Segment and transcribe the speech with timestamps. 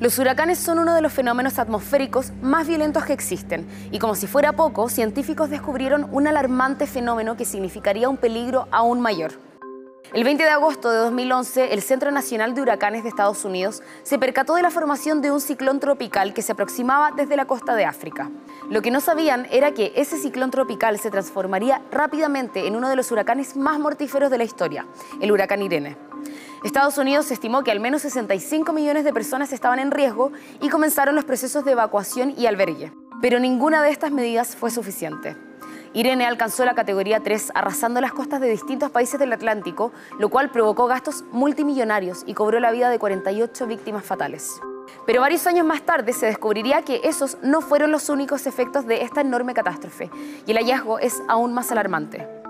[0.00, 4.26] Los huracanes son uno de los fenómenos atmosféricos más violentos que existen y como si
[4.26, 9.32] fuera poco, científicos descubrieron un alarmante fenómeno que significaría un peligro aún mayor.
[10.12, 14.18] El 20 de agosto de 2011, el Centro Nacional de Huracanes de Estados Unidos se
[14.18, 17.86] percató de la formación de un ciclón tropical que se aproximaba desde la costa de
[17.86, 18.30] África.
[18.68, 22.96] Lo que no sabían era que ese ciclón tropical se transformaría rápidamente en uno de
[22.96, 24.86] los huracanes más mortíferos de la historia,
[25.22, 25.96] el huracán Irene.
[26.64, 31.16] Estados Unidos estimó que al menos 65 millones de personas estaban en riesgo y comenzaron
[31.16, 32.92] los procesos de evacuación y albergue.
[33.20, 35.36] Pero ninguna de estas medidas fue suficiente.
[35.92, 40.50] Irene alcanzó la categoría 3 arrasando las costas de distintos países del Atlántico, lo cual
[40.50, 44.48] provocó gastos multimillonarios y cobró la vida de 48 víctimas fatales.
[45.04, 49.02] Pero varios años más tarde se descubriría que esos no fueron los únicos efectos de
[49.02, 50.10] esta enorme catástrofe,
[50.46, 52.41] y el hallazgo es aún más alarmante.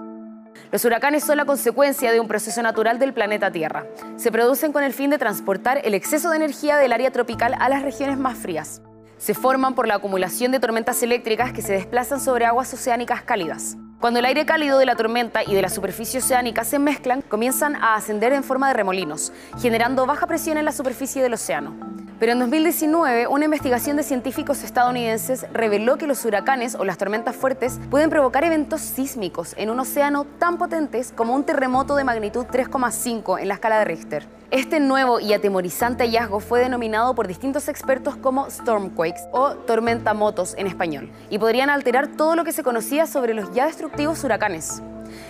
[0.73, 3.87] Los huracanes son la consecuencia de un proceso natural del planeta Tierra.
[4.17, 7.69] Se producen con el fin de transportar el exceso de energía del área tropical a
[7.69, 8.81] las regiones más frías
[9.23, 13.77] se forman por la acumulación de tormentas eléctricas que se desplazan sobre aguas oceánicas cálidas.
[14.03, 17.77] Cuando el aire cálido de la tormenta y de la superficie oceánica se mezclan, comienzan
[17.77, 21.77] a ascender en forma de remolinos, generando baja presión en la superficie del océano.
[22.19, 27.37] Pero en 2019, una investigación de científicos estadounidenses reveló que los huracanes o las tormentas
[27.37, 32.47] fuertes pueden provocar eventos sísmicos en un océano tan potentes como un terremoto de magnitud
[32.47, 34.27] 3,5 en la escala de Richter.
[34.51, 40.67] Este nuevo y atemorizante hallazgo fue denominado por distintos expertos como stormquakes o tormentamotos en
[40.67, 43.92] español, y podrían alterar todo lo que se conocía sobre los ya destructivos
[44.25, 44.83] huracanes.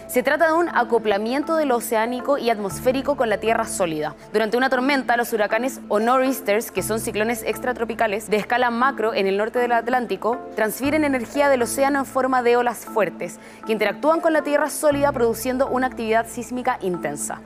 [0.06, 4.14] Se trata de un acoplamiento de lo oceánico y atmosférico con la tierra sólida.
[4.32, 9.26] Durante una tormenta, los huracanes o nor'easters, que son ciclones extratropicales de escala macro en
[9.26, 14.20] el norte del Atlántico, transfieren energía del océano en forma de olas fuertes, que interactúan
[14.20, 17.40] con la tierra sólida produciendo una actividad sísmica intensa.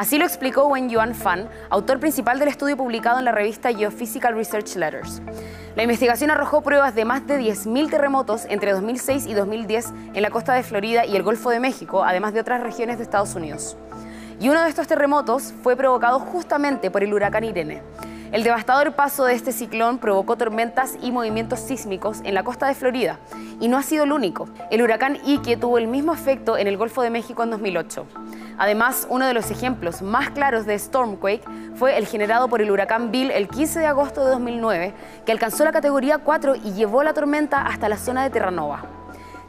[0.00, 4.34] Así lo explicó Wen Yuan Fan, autor principal del estudio publicado en la revista Geophysical
[4.34, 5.20] Research Letters.
[5.76, 10.30] La investigación arrojó pruebas de más de 10.000 terremotos entre 2006 y 2010 en la
[10.30, 13.76] costa de Florida y el Golfo de México, además de otras regiones de Estados Unidos.
[14.40, 17.82] Y uno de estos terremotos fue provocado justamente por el huracán Irene.
[18.32, 22.76] El devastador paso de este ciclón provocó tormentas y movimientos sísmicos en la costa de
[22.76, 23.18] Florida.
[23.58, 24.48] Y no ha sido el único.
[24.70, 28.06] El huracán Ike tuvo el mismo efecto en el Golfo de México en 2008.
[28.56, 31.42] Además, uno de los ejemplos más claros de Stormquake
[31.74, 34.94] fue el generado por el huracán Bill el 15 de agosto de 2009,
[35.26, 38.99] que alcanzó la categoría 4 y llevó la tormenta hasta la zona de Terranova.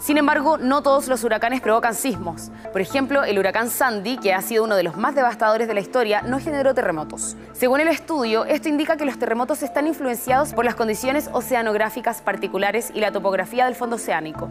[0.02, 2.50] Sin embargo, no todos los huracanes provocan sismos.
[2.72, 5.80] Por ejemplo, el huracán Sandy, que ha sido uno de los más devastadores de la
[5.80, 7.38] historia, no generó terremotos.
[7.54, 12.92] Según el estudio, esto indica que los terremotos están influenciados por las condiciones oceanográficas particulares
[12.96, 14.50] y la topografía del fondo oceánico.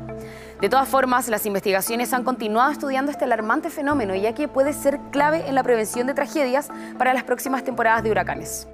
[0.61, 5.01] De todas formas, las investigaciones han continuado estudiando este alarmante fenómeno, ya que puede ser
[5.11, 8.69] clave en la prevención de tragedias para las próximas temporadas de huracanes.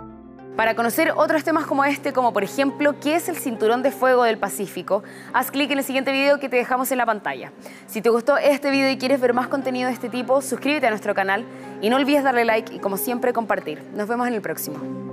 [0.57, 4.25] Para conocer otros temas como este, como por ejemplo, ¿qué es el cinturón de fuego
[4.25, 5.03] del Pacífico?
[5.35, 7.53] Haz clic en el siguiente video que te dejamos en la pantalla.
[7.87, 10.91] Si te gustó este video y quieres ver más contenido de este tipo, suscríbete a
[10.91, 11.45] nuestro canal
[11.83, 13.83] y no olvides darle like y como siempre compartir.
[13.95, 15.06] Nos vemos en el próximo.